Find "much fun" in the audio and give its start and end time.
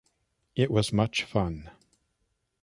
0.91-1.69